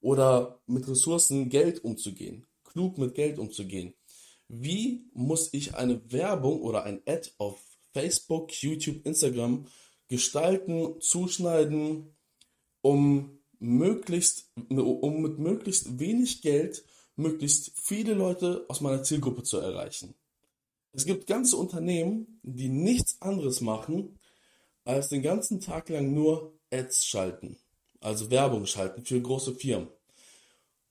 Oder 0.00 0.60
mit 0.66 0.86
Ressourcen 0.86 1.48
Geld 1.48 1.82
umzugehen, 1.82 2.46
klug 2.64 2.98
mit 2.98 3.14
Geld 3.14 3.38
umzugehen. 3.38 3.94
Wie 4.48 5.08
muss 5.14 5.52
ich 5.52 5.74
eine 5.74 6.00
Werbung 6.12 6.60
oder 6.60 6.84
ein 6.84 7.00
Ad 7.06 7.30
auf 7.38 7.58
Facebook, 7.92 8.52
YouTube, 8.62 9.04
Instagram 9.06 9.66
gestalten, 10.08 11.00
zuschneiden, 11.00 12.14
um 12.82 13.35
möglichst, 13.58 14.50
um 14.68 15.22
mit 15.22 15.38
möglichst 15.38 15.98
wenig 15.98 16.42
Geld 16.42 16.84
möglichst 17.16 17.72
viele 17.74 18.14
Leute 18.14 18.64
aus 18.68 18.80
meiner 18.80 19.02
Zielgruppe 19.02 19.42
zu 19.42 19.58
erreichen. 19.58 20.14
Es 20.92 21.04
gibt 21.04 21.26
ganze 21.26 21.56
Unternehmen, 21.56 22.40
die 22.42 22.68
nichts 22.68 23.20
anderes 23.20 23.60
machen, 23.60 24.18
als 24.84 25.08
den 25.08 25.22
ganzen 25.22 25.60
Tag 25.60 25.88
lang 25.88 26.14
nur 26.14 26.52
Ads 26.70 27.04
schalten, 27.04 27.56
also 28.00 28.30
Werbung 28.30 28.66
schalten 28.66 29.04
für 29.04 29.20
große 29.20 29.54
Firmen. 29.54 29.88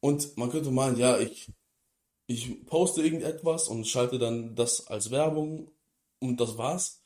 Und 0.02 0.38
man 0.38 0.52
könnte 0.52 0.70
meinen, 0.70 0.98
ja, 0.98 1.18
ich, 1.18 1.52
ich 2.28 2.66
poste 2.66 3.02
irgendetwas 3.02 3.68
und 3.68 3.88
schalte 3.88 4.20
dann 4.20 4.56
das 4.56 4.88
als 4.88 5.10
Werbung 5.10 5.72
und 6.20 6.40
das 6.40 6.58
war's. 6.58 7.02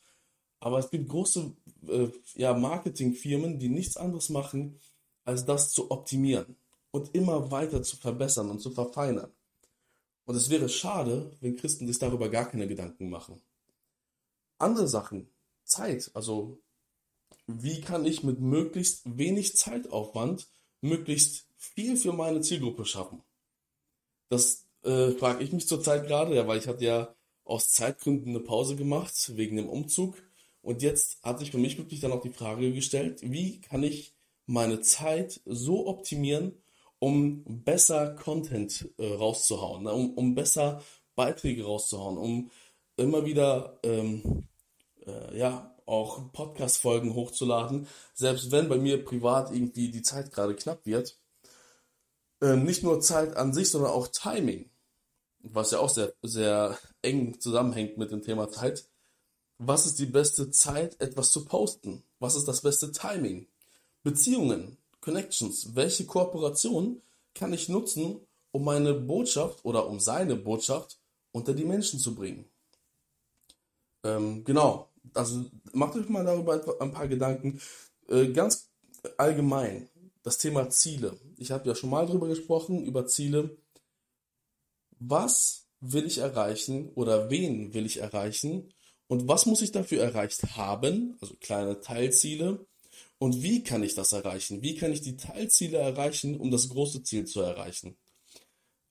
Aber 0.60 0.80
es 0.80 0.90
gibt 0.90 1.08
große 1.08 1.54
äh, 1.88 2.10
ja, 2.36 2.54
Marketingfirmen, 2.54 3.60
die 3.60 3.70
nichts 3.70 3.96
anderes 3.96 4.30
machen, 4.30 4.80
als 5.30 5.46
das 5.46 5.72
zu 5.72 5.92
optimieren 5.92 6.56
und 6.90 7.14
immer 7.14 7.52
weiter 7.52 7.84
zu 7.84 7.98
verbessern 7.98 8.50
und 8.50 8.62
zu 8.62 8.72
verfeinern. 8.72 9.32
Und 10.26 10.36
es 10.36 10.50
wäre 10.50 10.68
schade, 10.70 11.32
wenn 11.40 11.56
Christen 11.56 11.86
sich 11.86 12.00
darüber 12.00 12.30
gar 12.30 12.50
keine 12.50 12.68
Gedanken 12.68 13.12
machen. 13.12 13.40
Andere 14.58 14.88
Sachen, 14.88 15.30
Zeit, 15.66 16.10
also 16.16 16.60
wie 17.46 17.80
kann 17.80 18.06
ich 18.06 18.24
mit 18.24 18.40
möglichst 18.40 19.02
wenig 19.06 19.56
Zeitaufwand 19.56 20.48
möglichst 20.82 21.46
viel 21.58 21.96
für 21.96 22.12
meine 22.12 22.42
Zielgruppe 22.42 22.86
schaffen? 22.86 23.22
Das 24.30 24.66
äh, 24.84 25.12
frage 25.12 25.44
ich 25.44 25.52
mich 25.52 25.68
zurzeit 25.68 26.08
gerade, 26.08 26.36
ja, 26.36 26.48
weil 26.48 26.58
ich 26.58 26.68
hatte 26.68 26.84
ja 26.84 27.16
aus 27.44 27.70
Zeitgründen 27.72 28.30
eine 28.30 28.40
Pause 28.40 28.76
gemacht 28.76 29.36
wegen 29.36 29.58
dem 29.58 29.70
Umzug 29.70 30.16
und 30.64 30.82
jetzt 30.82 31.22
hat 31.24 31.38
sich 31.38 31.52
für 31.52 31.60
mich 31.60 31.78
wirklich 31.78 32.00
dann 32.00 32.14
auch 32.14 32.22
die 32.22 32.34
Frage 32.34 32.74
gestellt, 32.74 33.20
wie 33.22 33.62
kann 33.62 33.84
ich 33.84 34.16
meine 34.50 34.82
Zeit 34.82 35.42
so 35.46 35.88
optimieren, 35.88 36.62
um 36.98 37.44
besser 37.46 38.16
Content 38.16 38.90
äh, 38.98 39.14
rauszuhauen, 39.14 39.84
ne? 39.84 39.94
um, 39.94 40.14
um 40.16 40.36
besser 40.36 40.82
Beiträge 41.16 41.64
rauszuhauen, 41.64 42.18
um 42.18 42.52
immer 42.98 43.26
wieder 43.26 43.80
ähm, 43.84 44.48
äh, 45.06 45.38
ja 45.38 45.76
auch 45.86 46.32
Podcast-Folgen 46.34 47.14
hochzuladen, 47.14 47.88
selbst 48.14 48.52
wenn 48.52 48.70
bei 48.70 48.78
mir 48.78 49.04
privat 49.06 49.52
irgendwie 49.52 49.92
die 49.92 50.02
Zeit 50.02 50.32
gerade 50.32 50.56
knapp 50.56 50.86
wird. 50.86 51.18
Ähm, 52.42 52.64
nicht 52.64 52.84
nur 52.84 53.02
Zeit 53.02 53.38
an 53.38 53.54
sich, 53.54 53.70
sondern 53.70 53.92
auch 53.92 54.08
Timing, 54.08 54.70
was 55.40 55.72
ja 55.72 55.80
auch 55.80 55.90
sehr, 55.90 56.14
sehr 56.22 56.78
eng 57.02 57.40
zusammenhängt 57.40 57.98
mit 57.98 58.12
dem 58.12 58.22
Thema 58.22 58.50
Zeit 58.50 58.90
was 59.60 59.86
ist 59.86 60.00
die 60.00 60.06
beste 60.06 60.50
Zeit, 60.52 61.00
etwas 61.02 61.32
zu 61.32 61.46
posten? 61.46 62.04
Was 62.20 62.36
ist 62.36 62.48
das 62.48 62.62
beste 62.62 62.92
Timing? 62.92 63.48
Beziehungen, 64.04 64.78
Connections, 65.02 65.76
welche 65.76 66.06
Kooperation 66.06 67.02
kann 67.34 67.54
ich 67.54 67.70
nutzen, 67.70 68.20
um 68.52 68.64
meine 68.64 68.94
Botschaft 68.94 69.64
oder 69.64 69.88
um 69.88 70.00
seine 70.00 70.36
Botschaft 70.36 71.00
unter 71.32 71.54
die 71.54 71.66
Menschen 71.66 72.00
zu 72.00 72.16
bringen? 72.16 72.46
Ähm, 74.04 74.44
genau, 74.44 74.90
also 75.14 75.46
macht 75.74 75.96
euch 75.96 76.10
mal 76.10 76.26
darüber 76.26 76.82
ein 76.82 76.92
paar 76.92 77.08
Gedanken. 77.08 77.62
Äh, 78.08 78.30
ganz 78.30 78.70
allgemein, 79.18 79.90
das 80.24 80.38
Thema 80.38 80.70
Ziele. 80.70 81.18
Ich 81.38 81.52
habe 81.52 81.68
ja 81.68 81.76
schon 81.76 81.90
mal 81.90 82.06
darüber 82.06 82.28
gesprochen, 82.28 82.86
über 82.86 83.06
Ziele. 83.08 83.58
Was 85.00 85.68
will 85.80 86.06
ich 86.06 86.18
erreichen 86.18 86.92
oder 86.96 87.30
wen 87.30 87.74
will 87.74 87.86
ich 87.86 87.98
erreichen? 87.98 88.74
Und 89.08 89.28
was 89.28 89.46
muss 89.46 89.62
ich 89.62 89.72
dafür 89.72 90.04
erreicht 90.04 90.56
haben? 90.56 91.18
Also 91.22 91.36
kleine 91.40 91.80
Teilziele. 91.80 92.66
Und 93.20 93.44
wie 93.44 93.64
kann 93.64 93.84
ich 93.84 93.96
das 93.96 94.14
erreichen? 94.14 94.62
Wie 94.62 94.76
kann 94.76 94.94
ich 94.94 95.02
die 95.02 95.18
Teilziele 95.18 95.78
erreichen, 95.78 96.38
um 96.38 96.52
das 96.52 96.70
große 96.70 97.04
Ziel 97.04 97.26
zu 97.26 97.42
erreichen? 97.42 97.98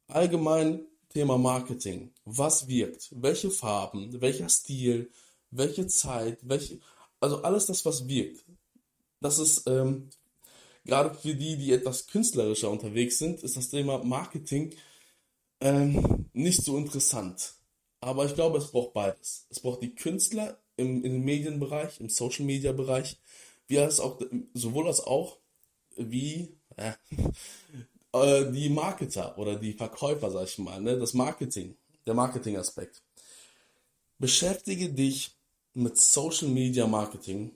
Allgemein 0.07 0.87
Thema 1.09 1.39
Marketing. 1.39 2.13
Was 2.25 2.69
wirkt? 2.69 3.09
Welche 3.11 3.51
Farben? 3.51 4.21
Welcher 4.21 4.49
Stil? 4.51 5.11
Welche 5.51 5.87
Zeit? 5.87 6.39
Welche, 6.43 6.79
also 7.21 7.43
alles 7.43 7.67
das, 7.67 7.85
was 7.87 8.07
wirkt. 8.07 8.45
Das 9.21 9.39
ist 9.39 9.67
ähm, 9.67 10.11
gerade 10.85 11.15
für 11.15 11.35
die, 11.35 11.57
die 11.57 11.73
etwas 11.73 12.07
künstlerischer 12.07 12.71
unterwegs 12.71 13.19
sind, 13.19 13.43
ist 13.43 13.57
das 13.57 13.71
Thema 13.71 14.05
Marketing 14.05 14.75
ähm, 15.61 16.27
nicht 16.35 16.63
so 16.63 16.77
interessant. 16.77 17.55
Aber 18.01 18.27
ich 18.27 18.35
glaube, 18.35 18.59
es 18.59 18.71
braucht 18.71 18.93
beides. 18.93 19.47
Es 19.51 19.61
braucht 19.61 19.83
die 19.83 19.95
Künstler 19.95 20.61
im, 20.77 21.03
im 21.03 21.25
Medienbereich, 21.25 21.99
im 22.01 22.09
Social 22.11 22.45
Media 22.45 22.73
Bereich, 22.73 23.17
wie 23.69 23.79
als 23.79 24.01
auch, 24.01 24.21
sowohl 24.55 24.89
als 24.89 25.01
auch 25.01 25.39
wie 25.97 26.59
äh, 26.77 26.93
äh, 28.13 28.51
die 28.51 28.69
Marketer 28.69 29.39
oder 29.39 29.57
die 29.57 29.73
Verkäufer, 29.73 30.31
sag 30.31 30.49
ich 30.49 30.59
mal, 30.59 30.81
ne? 30.81 30.99
das 30.99 31.15
Marketing, 31.15 31.77
der 32.07 32.15
Marketingaspekt. 32.15 33.03
Beschäftige 34.19 34.89
dich 34.89 35.37
mit 35.75 35.97
Social 35.97 36.49
Media 36.49 36.87
Marketing, 36.87 37.53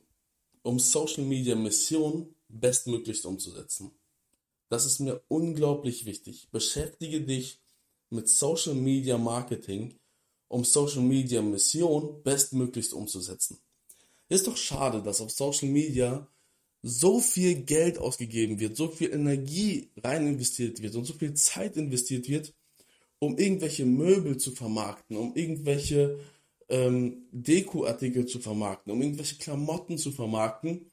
um 0.63 0.79
Social 0.79 1.25
Media 1.25 1.57
Mission 1.57 2.35
bestmöglichst 2.49 3.27
umzusetzen. 3.27 3.91
Das 4.69 4.87
ist 4.87 5.01
mir 5.01 5.23
unglaublich 5.29 6.07
wichtig. 6.07 6.49
Beschäftige 6.51 7.23
dich 7.23 7.61
mit 8.11 8.29
Social 8.29 8.75
Media 8.75 9.19
Marketing, 9.19 9.99
um 10.49 10.65
Social 10.65 11.03
Media 11.03 11.43
Mission 11.43 12.23
bestmöglichst 12.23 12.93
umzusetzen. 12.93 13.59
Ist 14.33 14.47
doch 14.47 14.57
schade, 14.57 15.03
dass 15.03 15.21
auf 15.21 15.31
Social 15.31 15.69
Media 15.69 16.27
so 16.81 17.21
viel 17.21 17.55
Geld 17.65 17.99
ausgegeben 17.99 18.59
wird, 18.61 18.79
so 18.79 18.89
viel 18.89 19.13
Energie 19.13 19.91
rein 19.99 20.27
investiert 20.27 20.81
wird 20.81 20.95
und 20.95 21.05
so 21.05 21.13
viel 21.13 21.35
Zeit 21.35 21.77
investiert 21.77 22.31
wird, 22.31 22.55
um 23.19 23.37
irgendwelche 23.37 23.85
Möbel 23.85 24.39
zu 24.39 24.53
vermarkten, 24.53 25.19
um 25.19 25.37
irgendwelche 25.37 26.19
ähm, 26.71 27.27
Dekoartikel 27.31 28.25
zu 28.25 28.41
vermarkten, 28.41 28.91
um 28.91 29.03
irgendwelche 29.03 29.37
Klamotten 29.37 29.99
zu 29.99 30.13
vermarkten. 30.13 30.91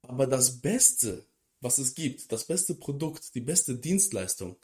Aber 0.00 0.26
das 0.26 0.62
Beste, 0.62 1.26
was 1.60 1.76
es 1.76 1.94
gibt, 1.94 2.32
das 2.32 2.46
beste 2.46 2.74
Produkt, 2.74 3.34
die 3.34 3.42
beste 3.42 3.76
Dienstleistung 3.76 4.56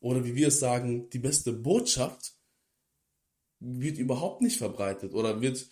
oder 0.00 0.24
wie 0.24 0.34
wir 0.34 0.48
es 0.48 0.58
sagen, 0.58 1.08
die 1.10 1.20
beste 1.20 1.52
Botschaft, 1.52 2.34
wird 3.60 3.98
überhaupt 3.98 4.42
nicht 4.42 4.58
verbreitet 4.58 5.14
oder 5.14 5.40
wird 5.40 5.68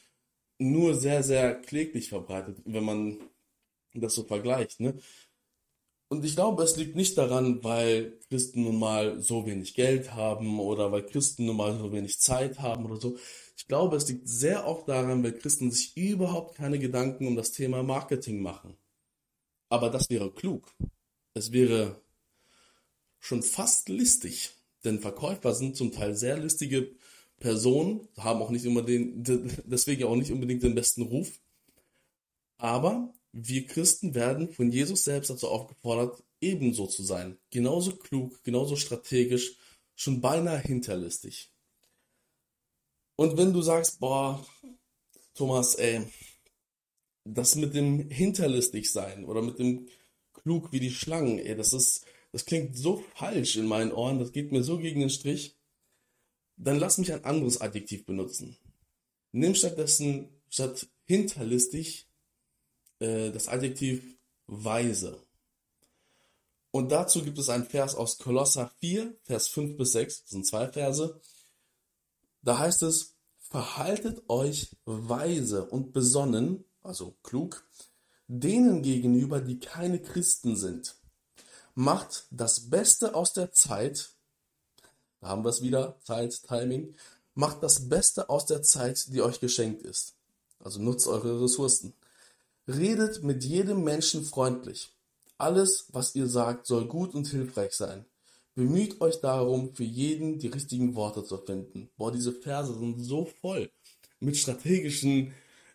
nur 0.61 0.95
sehr, 0.95 1.23
sehr 1.23 1.55
kläglich 1.55 2.09
verbreitet, 2.09 2.59
wenn 2.65 2.85
man 2.85 3.19
das 3.95 4.15
so 4.15 4.25
vergleicht. 4.25 4.81
Ne? 4.81 4.95
Und 6.09 6.25
ich 6.25 6.35
glaube, 6.35 6.65
es 6.65 6.77
liegt 6.77 6.97
nicht 6.97 7.17
daran, 7.17 7.63
weil 7.63 8.19
Christen 8.29 8.65
nun 8.65 8.79
mal 8.79 9.21
so 9.21 9.47
wenig 9.47 9.75
Geld 9.75 10.13
haben 10.13 10.59
oder 10.59 10.91
weil 10.91 11.07
Christen 11.07 11.47
nun 11.47 11.57
mal 11.57 11.79
so 11.79 11.93
wenig 11.93 12.19
Zeit 12.19 12.59
haben 12.59 12.85
oder 12.85 12.97
so. 13.01 13.17
Ich 13.57 13.69
glaube, 13.69 13.97
es 13.97 14.09
liegt 14.09 14.29
sehr 14.29 14.67
oft 14.67 14.89
daran, 14.89 15.23
weil 15.23 15.39
Christen 15.39 15.71
sich 15.71 15.97
überhaupt 15.97 16.57
keine 16.57 16.79
Gedanken 16.79 17.29
um 17.29 17.37
das 17.37 17.53
Thema 17.53 17.83
Marketing 17.83 18.43
machen. 18.43 18.77
Aber 19.69 19.89
das 19.89 20.11
wäre 20.11 20.33
klug. 20.33 20.75
Es 21.35 21.53
wäre 21.53 22.01
schon 23.21 23.43
fast 23.43 23.89
listig, 23.89 24.51
denn 24.83 24.99
Verkäufer 24.99 25.55
sind 25.55 25.77
zum 25.77 25.93
Teil 25.93 26.17
sehr 26.17 26.39
listige 26.39 26.91
Personen, 27.41 28.07
haben 28.17 28.43
auch 28.43 28.51
nicht 28.51 28.65
immer 28.65 28.83
den, 28.83 29.25
deswegen 29.65 30.05
auch 30.05 30.15
nicht 30.15 30.31
unbedingt 30.31 30.63
den 30.63 30.75
besten 30.75 31.03
Ruf. 31.03 31.41
Aber 32.59 33.13
wir 33.33 33.67
Christen 33.67 34.15
werden 34.15 34.51
von 34.51 34.71
Jesus 34.71 35.05
selbst 35.05 35.31
dazu 35.31 35.49
aufgefordert, 35.49 36.23
ebenso 36.41 36.87
zu 36.87 37.03
sein. 37.03 37.39
Genauso 37.51 37.97
klug, 37.97 38.43
genauso 38.45 38.77
strategisch, 38.77 39.57
schon 39.97 40.21
beinahe 40.21 40.61
hinterlistig. 40.61 41.51
Und 43.17 43.37
wenn 43.37 43.53
du 43.53 43.63
sagst, 43.63 44.01
boah, 44.01 44.47
Thomas, 45.35 45.75
ey, 45.75 46.07
das 47.25 47.55
mit 47.55 47.75
dem 47.75 48.11
hinterlistig 48.11 48.91
sein 48.91 49.25
oder 49.25 49.43
mit 49.43 49.59
dem 49.59 49.89
klug 50.33 50.73
wie 50.73 50.81
die 50.81 50.91
Schlangen, 50.91 51.39
ey, 51.39 51.57
das 51.57 51.73
ist, 51.73 52.05
das 52.33 52.45
klingt 52.45 52.77
so 52.77 53.05
falsch 53.15 53.57
in 53.57 53.67
meinen 53.67 53.93
Ohren, 53.93 54.19
das 54.19 54.33
geht 54.33 54.53
mir 54.53 54.63
so 54.63 54.79
gegen 54.79 55.01
den 55.01 55.11
Strich. 55.11 55.57
Dann 56.63 56.79
lass 56.79 56.99
mich 56.99 57.11
ein 57.13 57.25
anderes 57.25 57.61
Adjektiv 57.63 58.05
benutzen. 58.05 58.57
Nimm 59.33 59.55
stattdessen 59.55 60.29
statt 60.51 60.87
hinterlistig 61.07 62.07
äh, 62.99 63.31
das 63.31 63.49
Adjektiv 63.49 64.19
weise. 64.47 65.23
Und 66.71 66.93
dazu 66.93 67.25
gibt 67.25 67.39
es 67.39 67.49
einen 67.49 67.65
Vers 67.65 67.95
aus 67.95 68.19
Kolosser 68.19 68.71
4, 68.79 69.17
Vers 69.23 69.49
5 69.49 69.79
bis 69.79 69.93
6, 69.93 70.23
das 70.23 70.31
sind 70.31 70.47
zwei 70.47 70.69
Verse. 70.69 71.19
Da 72.43 72.59
heißt 72.59 72.83
es, 72.83 73.17
verhaltet 73.39 74.23
euch 74.29 74.77
weise 74.85 75.65
und 75.65 75.93
besonnen, 75.95 76.65
also 76.83 77.17
klug, 77.23 77.67
denen 78.29 78.83
gegenüber, 78.83 79.41
die 79.41 79.59
keine 79.59 80.01
Christen 80.01 80.57
sind. 80.57 80.97
Macht 81.75 82.27
das 82.31 82.69
Beste 82.69 83.15
aus 83.15 83.33
der 83.33 83.53
Zeit, 83.53 84.11
da 85.21 85.29
haben 85.29 85.45
wir 85.45 85.51
es 85.51 85.63
wieder, 85.63 85.97
Zeit, 86.05 86.43
Timing, 86.47 86.95
macht 87.35 87.63
das 87.63 87.89
Beste 87.89 88.29
aus 88.29 88.47
der 88.47 88.63
Zeit, 88.63 89.13
die 89.13 89.23
euch 89.23 89.41
geschenkt 89.41 89.83
ist. 89.83 90.15
Also 90.59 90.81
nutzt 90.81 91.07
eure 91.07 91.43
Ressourcen. 91.43 91.95
Redet 92.69 93.23
mit 93.23 93.45
jedem 93.45 93.83
Menschen 93.83 94.25
freundlich. 94.25 94.91
Alles, 95.39 95.87
was 95.93 96.15
ihr 96.15 96.27
sagt, 96.27 96.67
soll 96.67 96.87
gut 96.87 97.15
und 97.15 97.27
hilfreich 97.29 97.73
sein. 97.73 98.05
Bemüht 98.55 99.01
euch 99.01 99.21
darum, 99.21 99.75
für 99.75 99.85
jeden 99.85 100.39
die 100.39 100.49
richtigen 100.49 100.95
Worte 100.95 101.25
zu 101.25 101.39
finden. 101.39 101.89
Boah, 101.97 102.13
diese 102.13 102.33
Verse 102.33 102.75
sind 102.79 103.01
so 103.01 103.25
voll 103.41 103.71
mit 104.19 104.37
strategischen 104.37 105.33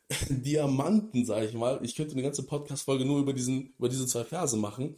Diamanten, 0.29 1.25
sage 1.25 1.47
ich 1.47 1.53
mal. 1.53 1.79
Ich 1.83 1.95
könnte 1.95 2.13
eine 2.13 2.21
ganze 2.21 2.43
Podcast-Folge 2.43 3.05
nur 3.05 3.19
über, 3.19 3.33
diesen, 3.33 3.73
über 3.79 3.89
diese 3.89 4.05
zwei 4.05 4.23
Verse 4.23 4.55
machen. 4.55 4.95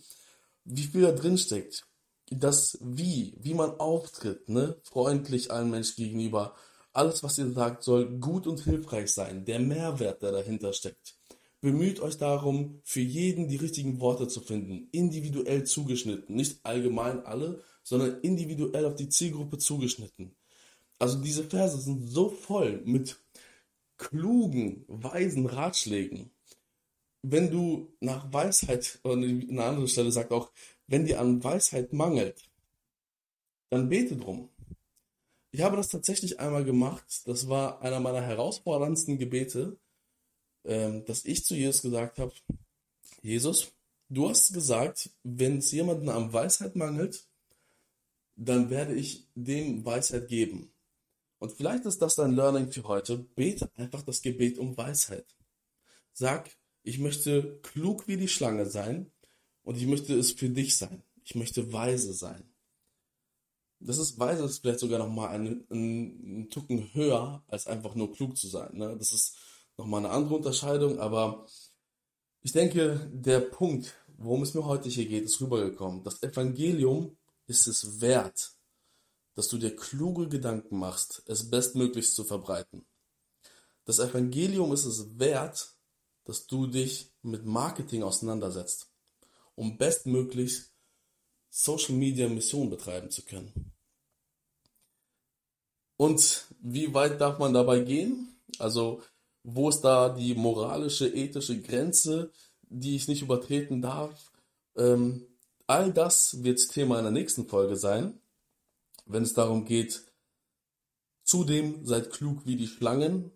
Wie 0.66 0.84
viel 0.84 1.02
da 1.02 1.12
drin 1.14 1.38
steckt. 1.38 1.88
Das 2.30 2.78
Wie, 2.82 3.34
wie 3.40 3.54
man 3.54 3.80
auftritt, 3.80 4.50
ne? 4.50 4.78
Freundlich 4.84 5.52
allen 5.52 5.72
Menschen 5.72 6.04
gegenüber. 6.04 6.56
Alles, 6.92 7.24
was 7.24 7.38
ihr 7.38 7.52
sagt, 7.52 7.84
soll 7.84 8.20
gut 8.20 8.48
und 8.48 8.60
hilfreich 8.62 9.14
sein. 9.14 9.46
Der 9.46 9.60
Mehrwert, 9.60 10.22
der 10.22 10.32
dahinter 10.32 10.74
steckt. 10.74 11.16
Bemüht 11.62 12.00
euch 12.02 12.18
darum, 12.18 12.82
für 12.84 13.02
jeden 13.02 13.48
die 13.48 13.56
richtigen 13.56 14.00
Worte 14.00 14.28
zu 14.28 14.42
finden, 14.42 14.90
individuell 14.92 15.64
zugeschnitten, 15.64 16.36
nicht 16.36 16.60
allgemein 16.64 17.26
alle, 17.26 17.64
sondern 17.84 18.20
individuell 18.22 18.86
auf 18.86 18.96
die 18.96 19.10
Zielgruppe 19.10 19.58
zugeschnitten. 19.58 20.36
Also 21.00 21.20
diese 21.20 21.44
Verse 21.44 21.80
sind 21.80 22.10
so 22.10 22.30
voll 22.30 22.82
mit 22.86 23.18
klugen, 23.98 24.86
weisen 24.88 25.46
Ratschlägen. 25.46 26.32
Wenn 27.24 27.50
du 27.50 27.94
nach 28.00 28.32
Weisheit, 28.32 29.00
oder 29.04 29.16
eine 29.16 29.64
andere 29.64 29.88
Stelle 29.88 30.12
sagt 30.12 30.32
auch, 30.32 30.52
wenn 30.88 31.06
dir 31.06 31.20
an 31.20 31.44
Weisheit 31.44 31.94
mangelt, 31.94 32.50
dann 33.70 33.90
bete 33.90 34.16
drum. 34.16 34.50
Ich 35.52 35.62
habe 35.62 35.78
das 35.78 35.90
tatsächlich 35.90 36.40
einmal 36.40 36.64
gemacht. 36.64 37.22
Das 37.26 37.50
war 37.50 37.82
einer 37.82 38.00
meiner 38.00 38.22
herausforderndsten 38.22 39.18
Gebete 39.18 39.78
ähm, 40.68 41.06
dass 41.06 41.26
ich 41.26 41.46
zu 41.46 41.56
Jesus 41.56 41.82
gesagt 41.82 42.20
habe, 42.20 42.34
Jesus, 43.22 43.72
du 44.10 44.30
hast 44.30 44.54
gesagt, 44.54 45.10
wenn 45.24 45.60
es 45.60 45.72
jemanden 45.72 46.10
am 46.10 46.32
Weisheit 46.34 46.76
mangelt, 46.76 47.26
dann 48.36 48.70
werde 48.70 48.94
ich 48.94 49.28
dem 49.34 49.86
Weisheit 49.86 50.28
geben. 50.28 50.72
Und 51.40 51.54
vielleicht 51.54 51.86
ist 51.86 52.02
das 52.02 52.16
dein 52.16 52.34
Learning 52.34 52.72
für 52.72 52.84
heute. 52.84 53.18
Bete 53.18 53.72
einfach 53.76 54.02
das 54.04 54.22
Gebet 54.22 54.58
um 54.58 54.76
Weisheit. 54.76 55.26
Sag, 56.12 56.50
ich 56.84 57.00
möchte 57.00 57.60
klug 57.62 58.08
wie 58.08 58.18
die 58.18 58.28
Schlange 58.28 58.66
sein 58.66 59.12
und 59.68 59.76
ich 59.76 59.86
möchte 59.86 60.18
es 60.18 60.32
für 60.32 60.48
dich 60.48 60.78
sein. 60.78 61.04
Ich 61.26 61.36
möchte 61.36 61.74
weise 61.74 62.14
sein. 62.14 62.50
Das 63.82 63.98
ist 63.98 64.18
weise 64.18 64.46
ist 64.46 64.60
vielleicht 64.60 64.80
sogar 64.80 64.98
nochmal 64.98 65.28
einen, 65.28 65.68
einen 65.70 66.50
Tucken 66.50 66.94
höher, 66.94 67.44
als 67.50 67.68
einfach 67.68 67.94
nur 67.94 68.14
klug 68.14 68.38
zu 68.38 68.48
sein. 68.48 68.78
Ne? 68.78 68.96
Das 68.98 69.12
ist 69.12 69.36
nochmal 69.76 70.06
eine 70.06 70.14
andere 70.14 70.36
Unterscheidung, 70.36 71.00
aber 71.00 71.46
ich 72.44 72.54
denke, 72.54 73.12
der 73.14 73.42
Punkt, 73.42 73.94
worum 74.18 74.42
es 74.42 74.54
mir 74.54 74.64
heute 74.64 74.88
hier 74.88 75.06
geht, 75.06 75.26
ist 75.26 75.42
rübergekommen. 75.42 76.02
Das 76.02 76.24
Evangelium 76.24 77.18
ist 77.46 77.68
es 77.68 78.00
wert, 78.00 78.56
dass 79.36 79.50
du 79.50 79.58
dir 79.58 79.76
kluge 79.76 80.30
Gedanken 80.30 80.80
machst, 80.80 81.24
es 81.26 81.50
bestmöglichst 81.50 82.16
zu 82.16 82.24
verbreiten. 82.24 82.88
Das 83.84 84.00
Evangelium 84.00 84.72
ist 84.72 84.86
es 84.86 85.20
wert, 85.20 85.76
dass 86.24 86.48
du 86.48 86.68
dich 86.68 87.12
mit 87.22 87.46
Marketing 87.46 88.04
auseinandersetzt, 88.04 88.94
um 89.58 89.78
bestmöglichst 89.78 90.72
Social 91.50 91.96
Media 91.96 92.30
Mission 92.30 92.70
betreiben 92.70 93.10
zu 93.10 93.24
können. 93.24 93.74
Und 95.98 96.46
wie 96.62 96.94
weit 96.94 97.20
darf 97.20 97.40
man 97.40 97.54
dabei 97.54 97.80
gehen? 97.80 98.40
Also 98.60 99.02
wo 99.44 99.70
ist 99.70 99.82
da 99.82 100.10
die 100.10 100.36
moralische, 100.36 101.08
ethische 101.08 101.60
Grenze, 101.60 102.32
die 102.62 102.96
ich 102.96 103.08
nicht 103.08 103.24
übertreten 103.24 103.82
darf? 103.82 104.32
Ähm, 104.76 105.26
all 105.66 105.92
das 105.92 106.44
wird 106.44 106.70
Thema 106.70 107.00
einer 107.00 107.12
nächsten 107.12 107.48
Folge 107.48 107.78
sein, 107.78 108.22
wenn 109.06 109.24
es 109.24 109.34
darum 109.34 109.66
geht, 109.66 110.04
zudem 111.24 111.84
seid 111.86 112.12
klug 112.12 112.46
wie 112.46 112.58
die 112.58 112.68
Schlangen, 112.68 113.32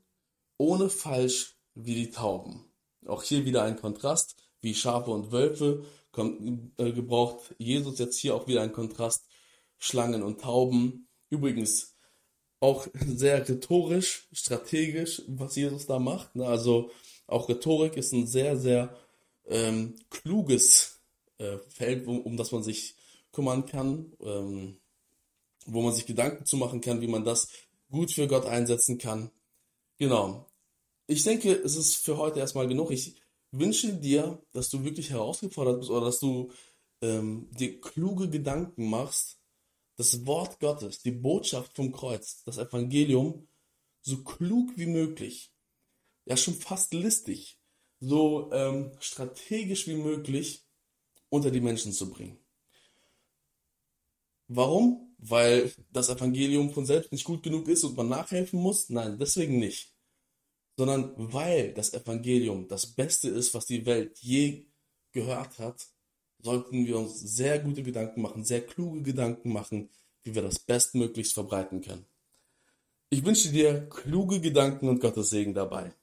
ohne 0.58 0.90
falsch 0.90 1.58
wie 1.74 1.96
die 1.96 2.12
Tauben. 2.12 2.66
Auch 3.08 3.24
hier 3.24 3.46
wieder 3.46 3.64
ein 3.64 3.80
Kontrast, 3.80 4.36
wie 4.60 4.76
Schafe 4.76 5.10
und 5.10 5.32
Wölfe 5.32 5.84
äh, 6.18 6.92
gebraucht 6.92 7.56
Jesus 7.58 8.00
jetzt 8.00 8.18
hier 8.18 8.36
auch 8.36 8.48
wieder 8.48 8.62
ein 8.62 8.74
Kontrast, 8.74 9.26
Schlangen 9.78 10.24
und 10.24 10.42
Tauben. 10.42 11.08
Übrigens, 11.30 11.96
auch 12.62 12.88
sehr 12.94 13.48
rhetorisch, 13.48 14.28
strategisch, 14.32 15.24
was 15.28 15.56
Jesus 15.56 15.88
da 15.88 16.00
macht. 16.00 16.36
Ne? 16.36 16.46
Also 16.46 16.92
auch 17.28 17.50
Rhetorik 17.50 17.98
ist 17.98 18.14
ein 18.14 18.28
sehr, 18.28 18.58
sehr 18.58 18.96
ähm, 19.48 19.96
kluges 20.10 21.02
äh, 21.40 21.58
Feld, 21.70 22.08
um, 22.08 22.22
um, 22.22 22.38
das 22.38 22.52
man 22.52 22.64
sich 22.64 22.96
kümmern 23.32 23.66
kann, 23.66 24.14
ähm, 24.22 24.78
wo 25.66 25.82
man 25.82 25.94
sich 25.94 26.06
Gedanken 26.06 26.46
zu 26.46 26.58
machen 26.58 26.82
kann, 26.82 27.02
wie 27.02 27.08
man 27.08 27.26
das 27.26 27.50
gut 27.90 28.12
für 28.12 28.28
Gott 28.28 28.46
einsetzen 28.46 28.98
kann. 28.98 29.32
Genau. 29.98 30.48
Ich 31.08 31.24
denke, 31.24 31.52
es 31.52 31.76
ist 31.76 31.96
für 31.96 32.18
heute 32.18 32.40
erstmal 32.40 32.68
genug. 32.68 32.92
Ich 32.92 33.21
wünsche 33.52 33.94
dir, 33.94 34.42
dass 34.54 34.70
du 34.70 34.84
wirklich 34.84 35.10
herausgefordert 35.10 35.80
bist 35.80 35.92
oder 35.92 36.06
dass 36.06 36.20
du 36.20 36.52
ähm, 37.02 37.50
dir 37.52 37.80
kluge 37.82 38.30
Gedanken 38.30 38.90
machst, 38.90 39.40
das 39.98 40.26
Wort 40.26 40.60
Gottes, 40.60 41.02
die 41.02 41.12
Botschaft 41.12 41.76
vom 41.76 41.92
Kreuz, 41.92 42.44
das 42.44 42.58
Evangelium, 42.58 43.48
so 44.02 44.24
klug 44.24 44.72
wie 44.78 44.88
möglich, 44.88 45.54
ja 46.26 46.38
schon 46.38 46.56
fast 46.56 46.94
listig, 46.94 47.60
so 48.00 48.52
ähm, 48.52 48.92
strategisch 49.00 49.88
wie 49.88 49.96
möglich 49.96 50.66
unter 51.30 51.52
die 51.52 51.62
Menschen 51.62 51.94
zu 51.94 52.10
bringen. 52.10 52.40
Warum? 54.48 55.16
Weil 55.18 55.72
das 55.92 56.10
Evangelium 56.10 56.72
von 56.72 56.86
selbst 56.86 57.12
nicht 57.12 57.26
gut 57.26 57.44
genug 57.44 57.68
ist 57.68 57.84
und 57.84 57.96
man 57.96 58.10
nachhelfen 58.10 58.60
muss? 58.60 58.90
Nein, 58.90 59.18
deswegen 59.20 59.60
nicht. 59.60 59.94
Sondern 60.82 61.14
weil 61.16 61.76
das 61.76 61.94
Evangelium 61.94 62.68
das 62.68 62.88
Beste 62.88 63.30
ist, 63.30 63.54
was 63.54 63.68
die 63.68 63.86
Welt 63.86 64.18
je 64.18 64.66
gehört 65.12 65.60
hat 65.60 65.92
sollten 66.44 66.88
wir 66.88 66.98
uns 66.98 67.20
sehr 67.20 67.60
gute 67.60 67.84
Gedanken 67.84 68.24
machen, 68.24 68.44
sehr 68.44 68.66
kluge 68.66 69.04
Gedanken 69.04 69.54
machen, 69.54 69.90
wie 70.24 70.34
wir 70.34 70.42
das 70.42 70.58
bestmöglichst 70.58 71.36
verbreiten 71.36 71.82
können. 71.82 72.08
Ich 73.12 73.24
wünsche 73.24 73.52
dir 73.52 73.88
kluge 73.90 74.42
Gedanken 74.42 74.90
und 74.90 75.02
Gottes 75.02 75.30
Segen 75.30 75.54
dabei. 75.54 75.94